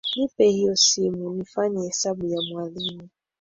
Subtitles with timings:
[0.15, 3.09] Nipe hiyo simu nifanye hesabu ya mwalimu.